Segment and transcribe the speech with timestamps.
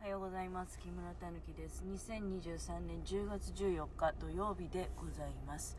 [0.00, 0.78] おはようございます。
[0.78, 1.84] 木村たぬきです。
[1.86, 5.76] 2023年10月14日土曜日でございます。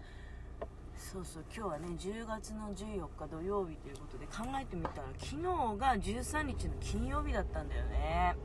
[0.95, 8.35] そうそう今日はね10月の14日土曜日ということで考えてみたら昨日が13日の金曜日だったんだよね。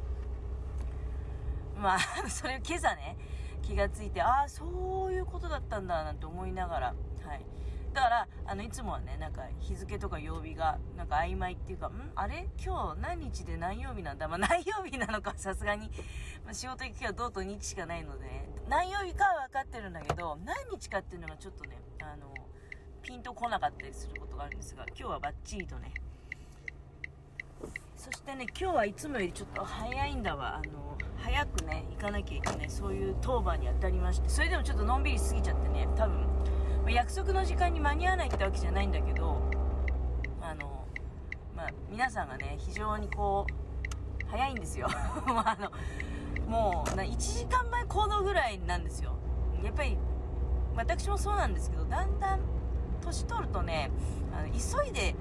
[1.76, 1.98] まあ
[2.30, 3.18] それ今朝ね
[3.60, 7.44] 気がついてああそういうことだったんだなんて思いながらはい、
[8.48, 11.92] あの、いつもはね、なんか日付とか曜日が、なんか曖昧っていうか、ん？
[12.14, 12.48] あれ？
[12.64, 15.90] 今日何日で何曜日なんだまあ、何曜日なのかさすがに、
[16.44, 22.32] まあ、仕事行く日はどうと日しかないのでね、 何曜日かは分かってるんだけど、何日かっていうのがちょっとね、あの、
[23.02, 25.92] ピンとこなかったりすることがあるんですが、今日はバッチリとね、
[27.96, 30.56] そしてね、今日はいつもよりちょっと早いんだわ。
[30.56, 36.28] あの、早くね、行かなきゃいけない、そういう当番に当たりまして、それでもちょっとのんびり過ぎちゃってね、多分、ま
[36.90, 39.40] 約束の時間に間に合わないってわけじゃないんだけど
[40.40, 40.84] あの、
[41.56, 44.88] まあ、皆さんがね非常にこう早いんですよ。
[44.90, 45.70] あの
[46.48, 49.12] もう1時間前行動ぐらいなんですよ。
[49.62, 49.96] やっぱり
[50.76, 52.40] 私もそうなんですけどだんだん
[53.02, 53.90] 年取るとね
[54.32, 55.14] あの急いで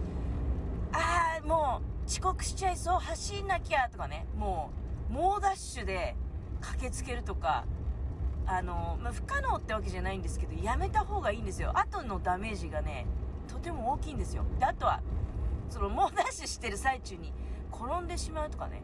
[0.92, 4.72] ああもう遅刻しちゃいそう走んなきゃとかねも
[5.10, 6.16] う猛ダッシュで
[6.62, 7.66] 駆けつけるとか
[8.48, 11.72] あの、まあ、不可能ってわけじゃないんですけど、やめた方がいいんですよ。
[11.78, 13.06] 後のダメージがね、
[13.48, 14.44] とても大きいんですよ。
[14.60, 15.02] で、あとは、
[15.70, 17.34] その、猛ダッシュしてる最中に
[17.72, 18.82] 転んでしまうとかね。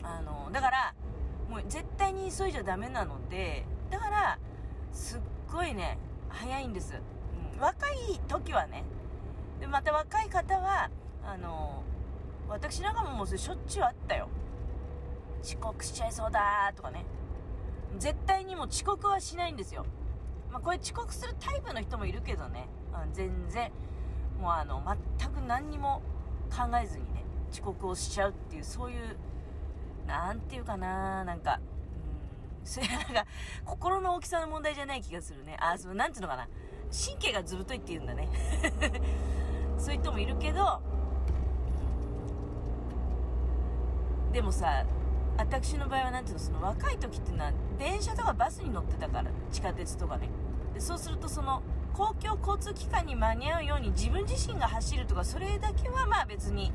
[0.00, 0.94] うん、あの、だから、
[1.48, 4.38] もう絶対に急いじゃダメなので、だから、
[4.92, 5.20] すっ
[5.50, 5.98] ごいね、
[6.28, 6.94] 早いんです。
[7.54, 8.84] うん、若い時はね、
[9.60, 10.90] で、また若い方は、
[11.24, 11.82] あの、
[12.48, 14.28] 私なんかももうしょっちゅうあったよ。
[15.42, 17.04] 遅刻しちゃいそうだとかね。
[17.98, 19.86] 絶対にも遅刻はしないんですよ。
[20.50, 23.70] まあ、これ遅刻するタイプの人もいるけどね、うん全然、
[24.40, 24.82] もうあの、
[25.18, 26.02] 全く何にも
[26.50, 29.16] 考えずにね、遅刻をしちゃうっていう、そういう、
[30.06, 31.60] なんていうかな、なんか、
[32.60, 33.26] うん、それなんか、
[33.64, 35.56] 心の大きさの問題じゃない気がするね。
[35.58, 36.48] あ、そう、なんていうのかな。
[36.92, 38.28] 神経がずぶといって言うんだね。
[39.78, 40.82] そういう人もいるけど、
[44.32, 44.84] でもさ、
[45.42, 50.28] 私の場合は何ていうのその若い時っていうのは電車とかバスに乗ってたから地下鉄とかね。
[50.72, 56.72] でそうするとその公共交通機関に間に合うように自分自身が走るとかそれだけはまあ別に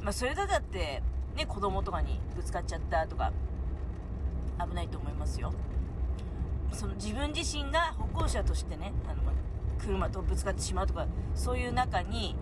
[0.00, 1.02] まあそれだって
[1.36, 3.30] ね子供とかにぶつかっちゃったとか
[4.58, 5.52] 危ないと思いますよ。
[6.72, 9.22] その自分自身が歩行者としてねあの
[9.78, 12.36] 車とぶつかってしまうとかそういう中に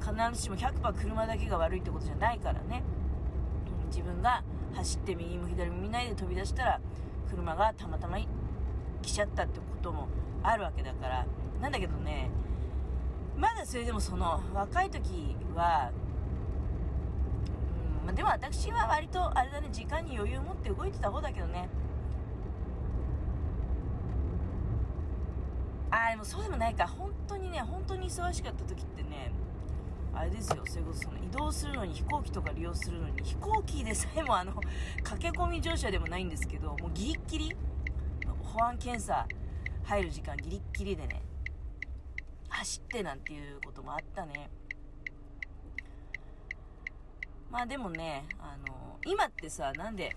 [0.00, 2.82] 必ずしも100%車だけが悪いってことじゃないからね。
[3.88, 4.42] 自分が
[4.74, 6.80] 走って右も左も見ないで飛び出したら
[7.30, 8.18] 車がたまたま
[9.02, 10.08] 来ちゃったってことも
[10.42, 11.26] あるわけだから。
[11.60, 12.30] なんだけどね
[13.36, 15.90] まだそれでもその若い時は、
[18.06, 21.68] うん、でも私は割とあれだね時間に余裕を持って動いてた方だけどね。
[25.90, 26.86] ああでもそうでもないか。
[26.86, 29.32] 本当にね本当に忙しかった時ってね
[30.14, 34.52] あれですよ、それこそその移動するのに飛行機とか利用するのに飛行機でさえもあの、
[35.04, 37.56] 駆け込み乗車でもないんですけど、もうギリッギリ、
[38.42, 39.26] 保安検査
[39.84, 41.22] 入る時間ギリッギリでね、
[42.48, 44.50] 走ってなんていうこともあったね。
[47.50, 50.14] まあでもね、あの、今ってさ、なんで、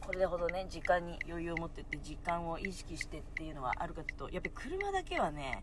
[0.00, 5.62] これほどね、時間に余裕を持ってって時間を意識してっていうのはあるかというと、やっぱり車だけはね、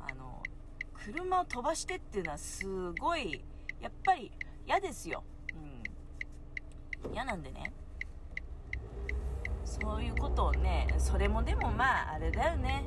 [0.00, 0.41] あの、
[0.94, 2.64] 車を飛ばしてっていうのはす
[3.00, 3.44] ごい、
[3.80, 4.30] やっぱり
[4.66, 5.24] 嫌ですよ。
[7.04, 7.12] うん。
[7.12, 7.72] 嫌なんでね。
[9.64, 12.84] そういうことをね、それもでもまあ、あれだよね。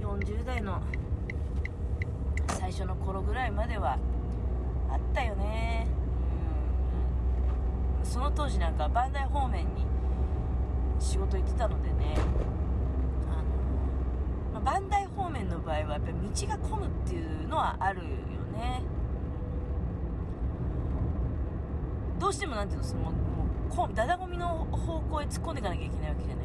[0.00, 0.80] 40代の
[2.58, 3.98] 最初の頃ぐらいまでは
[4.90, 5.86] あったよね。
[8.00, 8.06] うん。
[8.06, 9.86] その当時なんか磐梯方面に
[11.00, 12.16] 仕事行ってたのでね。
[14.68, 18.06] 磐梯方面の場合はやっぱり道が混むっていうのはあるよ
[18.52, 18.82] ね。
[22.20, 23.14] どうしてもなんていうのそのもう
[23.74, 26.44] こだだごみの方向へ突っ込んでいかなきゃいけないわけじゃない。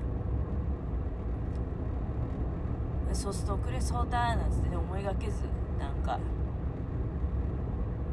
[3.12, 5.44] そうすると遅れそうだなんってね思いがけず
[5.78, 6.18] なんか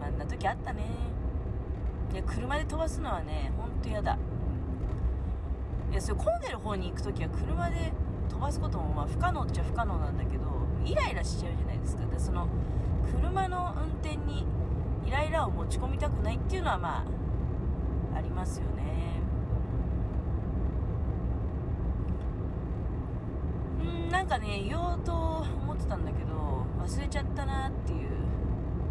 [0.03, 0.83] あんな時あったね。
[2.13, 4.19] いや車で飛ばすのはねほんと嫌だ。
[5.93, 7.93] いやそれ混んでる方に行く時は車で
[8.41, 10.45] 飛ばすこともまあ不可能っちゃ不可能なんだけど
[10.83, 12.07] イライラしちゃうじゃないですか。
[12.07, 12.49] でその
[13.13, 14.47] 車の運転に
[15.07, 17.05] イライラを持ち込みたくないっていうのはま
[18.15, 19.21] あありますよね。
[23.83, 28.09] うんなんかね言おうと思ってたんだけど忘れちゃったなっていう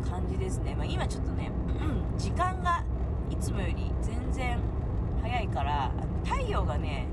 [0.07, 1.51] 感じですね、まあ、今ちょっとね、
[1.81, 2.83] うん、時間が
[3.31, 4.59] いつもより全然
[5.23, 5.91] 早いから
[6.23, 7.07] 太陽がね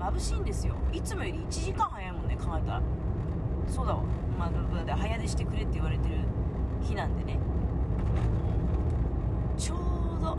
[0.00, 0.74] 眩しいんですよ。
[0.92, 2.82] いつもより1時間早いもんね考えたら。
[3.68, 4.02] そうだわ。
[4.38, 4.50] まあ
[4.84, 6.14] だ早出してくれって言われてる
[6.80, 7.38] 日なんでね。
[9.58, 9.78] ちょう
[10.22, 10.38] ど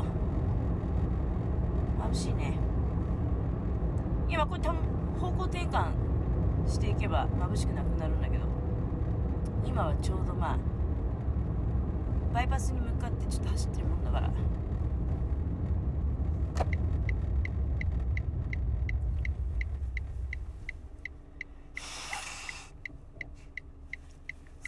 [2.11, 2.57] 眩しいね。
[4.27, 4.73] 今これた
[5.19, 5.91] 方向転換
[6.67, 8.45] していけば眩しくなくなるんだけど。
[9.63, 10.57] 今はちょうどまあ
[12.33, 14.31] バイパスに向かってちょっと走ってるもんだから。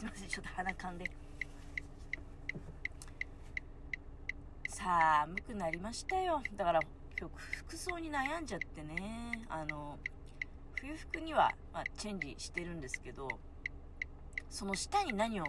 [0.03, 1.09] すいませんちょっと鼻かんで。
[4.67, 6.41] 寒くなりましたよ。
[6.57, 6.79] だから
[7.17, 9.45] 今日服装に悩んじゃってね。
[9.47, 9.97] あの
[10.75, 13.29] 冬服には、まあ、チェンジしてるんですけど
[14.49, 15.45] その下に何を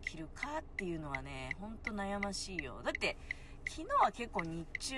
[0.00, 2.80] 着るかっていうのはねほんと悩ましいよ。
[2.82, 3.18] だって
[3.68, 4.96] 昨日は結構日中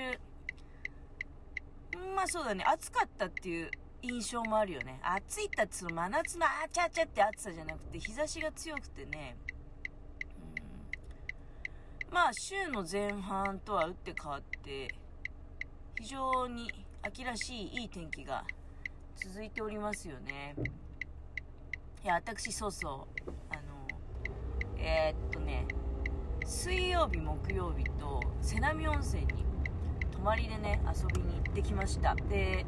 [2.15, 2.63] まあそうだね。
[2.65, 3.71] 暑かったっていう
[4.05, 5.01] 印象もあるよね。
[5.03, 9.37] 暑いったってその真夏のあちゃあちゃって暑さじゃなくて日差しが強くてね。
[12.09, 12.15] うん。
[12.15, 14.95] まあ週の前半とは打って変わって
[16.01, 16.71] 非常に
[17.03, 18.45] 秋らしいいい天気が
[19.17, 20.55] 続いておりますよね。
[22.03, 23.31] いや私そうそう。
[23.51, 23.87] あの
[24.77, 25.67] えー、っとね
[26.45, 29.45] 水曜日木曜日と瀬波温泉に
[30.13, 32.15] 泊まりでね遊びに行ってきました。
[32.15, 32.67] で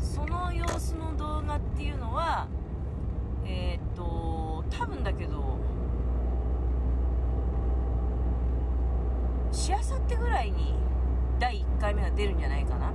[0.00, 2.48] その様子の動画っていうのは
[3.44, 5.58] えー、っと多分だけど
[9.52, 10.74] しあさってぐらいに
[11.38, 12.92] 第1回目が出るんじゃないかな。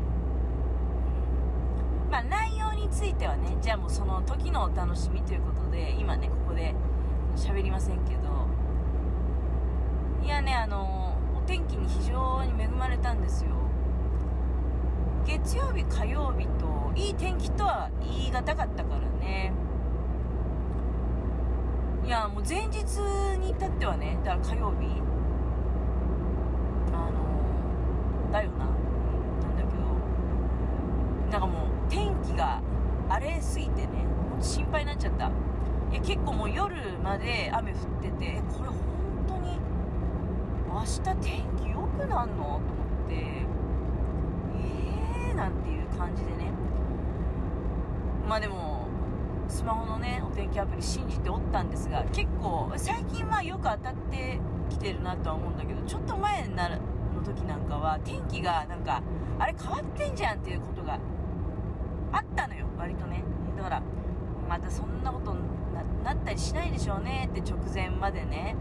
[2.09, 6.73] まあ内容についてはねじゃあもうその時のお楽しみということで今ねここで
[7.35, 8.47] 喋りませんけど
[10.23, 13.64] いやねあのお天気に非常に恵まれたんですよ。
[15.25, 19.51] 月曜日火曜日といい天気とは言い難かったからね。
[22.05, 22.83] いやもう前日
[23.39, 25.01] に至ってはねだから火曜日。
[26.93, 28.65] あのだよな。
[28.65, 31.31] なんだけど。
[31.31, 32.61] なんかもう天気が
[33.09, 34.05] 荒れすぎてね
[34.39, 35.25] 心配になっちゃった。
[35.91, 38.77] いや結構もう夜まで雨降っててこれ本
[39.27, 39.59] 当に
[40.69, 42.43] 明日天気良くなんの？
[42.43, 43.54] と思って。
[45.35, 46.51] なんていう感じでね。
[48.27, 48.87] まあでも
[49.47, 54.39] スマホのねお天気アプリ信じておったんですが結構最近はよく当たって
[54.69, 56.77] きてるなとは思うんだけどちょっと前なの
[57.23, 59.03] 時なんかは天気がなんか
[59.37, 60.99] あれ変わってんじゃんっていうことが
[62.11, 63.23] あったのよ割とね。
[63.55, 63.83] だから
[64.49, 65.35] またそんなこと
[66.03, 68.55] なったりしないでしょうねって直前までね。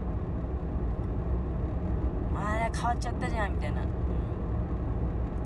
[2.35, 3.81] あれ変わっちゃったじゃんみたいな、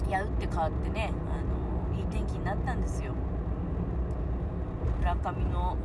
[0.07, 3.13] や打って変わってねあのいい天気になったんですよ。
[4.99, 5.77] 村上の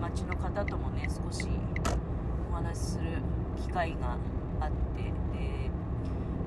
[0.00, 1.48] 町の方ともね少し
[2.50, 3.22] お話しする
[3.56, 4.18] 機会が
[4.60, 5.70] あってで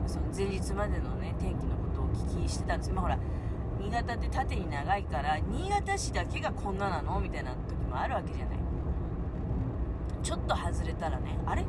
[0.06, 3.20] その前日までのね天気のことをお聞きしてたんですよ、まあ、ほら
[3.80, 7.20] 新潟って縦に長いから新潟市だけがこんななの？
[7.20, 8.58] みたいな時もあるわけじゃない。
[10.22, 11.66] ちょっと外れたらねあれ？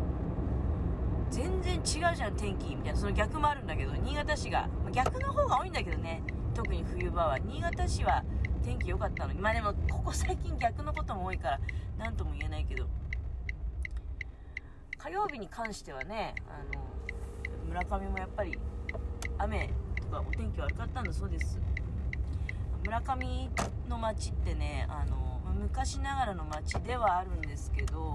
[1.34, 1.82] 全然違う
[2.14, 6.22] じゃん天気みたいなその逆もあるんだけど新潟市が逆の方が多いんだけどね。
[6.54, 7.38] 特に冬場は。
[7.40, 8.22] 新潟市は
[8.62, 9.40] 天気良かったのに。
[9.40, 11.60] まあでもここ最近逆のことも多いから
[11.98, 12.86] 何とも言えないけど。
[14.96, 16.80] 火曜日に関してはねあの
[17.66, 18.56] 村上もやっぱり
[19.36, 21.58] 雨とかお天気悪かったんだそうです。
[22.84, 23.50] 村上
[23.88, 28.12] の町ってねあの昔ながらの町ではあるんですけど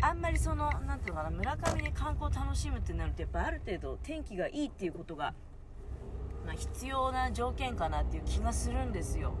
[0.00, 5.34] あんまりその何ていうのかな村上で観光楽しむってなるとやっぱある程度天気がいいっていうことが、
[6.46, 9.32] まあ、必要な条件かなっていう気がするんですよ、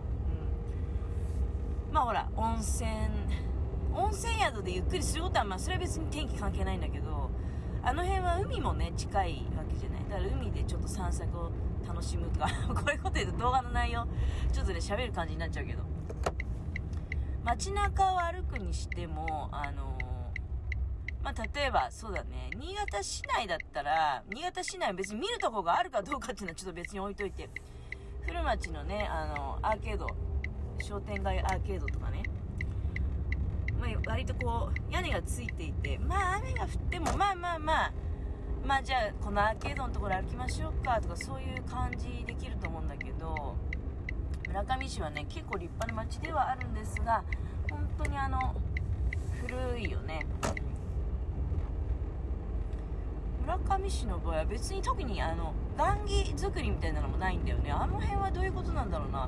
[1.88, 2.88] うん、まあほら温泉
[3.94, 7.30] 温泉宿でゆっくりすることはまあそれは別に天気関係ないんだけど
[7.82, 10.00] あの辺は海もね近いわけじゃない。
[10.10, 11.50] だから海でちょっと散策を
[11.86, 14.06] 楽しむとか こういうこと言うと動画の内容
[14.52, 15.82] ちょっとね喋る感じになっちゃうけど。
[17.44, 19.96] 街中を歩くにしてもあの
[21.28, 22.48] まあ、例えばそうだね。
[22.56, 27.50] 新潟市内だったら新潟市内別に見るとこがあるかどうかっていうのはちょっと別に置いといて。
[28.24, 30.06] 古町のねあのアーケード
[30.82, 32.22] 商店街アーケードとかね。
[33.78, 37.92] まあ、割とこう屋根がついていてまあ雨が降ってもまあまあまあ
[38.66, 43.54] まあじゃあこのアーケードのところ歩きましょうかとかそういう感じできると思うんだけど
[44.48, 47.22] 村上市はね結構立派な町ではあるんですが
[47.70, 48.54] 本当にあの
[49.46, 50.26] 古いよね。
[53.48, 57.70] 村上市の場合は別に特にあの雁木作りみたいなのもないんだよね。
[57.70, 59.26] あの辺はどういうことなんだろうな。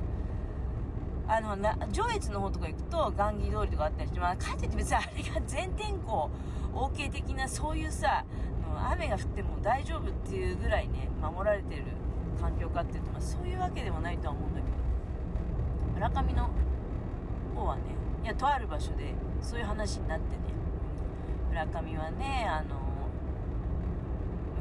[1.27, 6.29] あのな上越の方とか行くと雁木通りとかあったりして、まあ、かえって別にあれが全天候
[6.73, 8.25] OK 的なそういうさ
[8.91, 11.83] 雨が降っても大丈夫っていうぐらいね守られてる
[12.39, 14.71] 環境かっていうと、まあ、そういうわけでもないとは思うんだけど。
[15.95, 16.49] 村上の
[17.55, 17.81] 方はね
[18.23, 20.41] いやとある場所でそういう話になってね。
[21.49, 22.90] 村上はねあの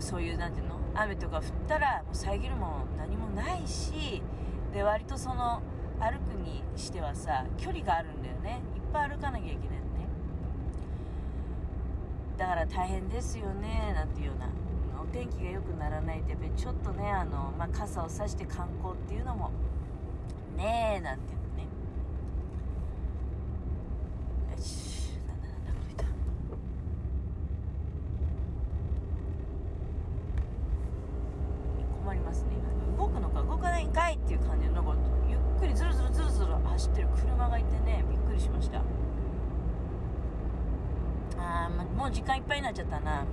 [0.01, 0.81] そういうなんていうの？
[0.95, 4.23] 雨とか降ったらもう遮るもの何もないし
[4.75, 5.63] で割とその
[6.01, 8.61] 歩くにしてはさ距離があるんだよね。
[8.75, 9.81] いっぱい歩かなきゃいけないのね。
[12.37, 14.49] だから大変ですよねなんていうような。
[15.03, 19.51] お天気が良くならないとやっぱりちょっとねあの、まあ、傘を差して観光っていうのも
[20.59, 21.63] ねえなんていうのね
[24.55, 26.05] よしなんだなんだこれだ
[32.05, 34.95] 困りますね今動くのか動かないんかいっていう感じでなんか
[35.29, 38.81] ゆっくりずるずるずるずる走ってる車がいてねびっくりしました。
[41.37, 43.25] あー、もう時間いっぱいになっちゃったな。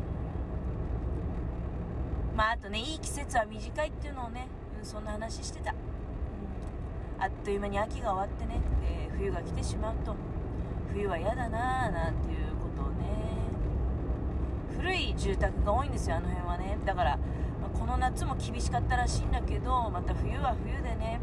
[2.35, 4.47] まああとねいい季節は短いっていうのをね、
[4.79, 5.75] うん、そんな話してた、う
[7.19, 10.15] ん、あっという間に秋が終わってね、えー、冬が来てしまうと。
[10.91, 13.05] 冬は嫌だなーなんていうことをね。
[14.75, 16.79] 古い住宅が多いんですよあの辺はね。
[16.85, 17.19] だから、
[17.87, 21.19] の夏も厳しかったらしいんだけどまた冬は冬でね。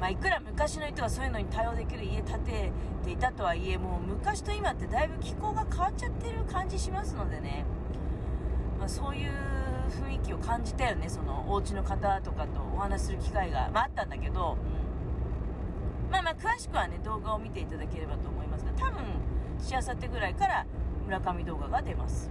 [0.00, 2.72] まあ、いくら昔の人がそういうのに対応できる家建て
[3.04, 7.64] ていたとはいえもう昔と今ってだいぶ気候が変わっちゃってる感じしますのでね、
[8.78, 9.30] まあ、そういう
[9.88, 11.08] 雰囲気を感じたよね。
[11.08, 14.58] そのお家の方とかとお話しする機会が、まあ、あったんだけど、
[16.06, 19.04] うん、まあまあ詳しくはね動画を見ていただければと思いますが多分
[19.58, 20.66] しあさってぐらいから
[21.06, 22.30] 村上動画が出ます。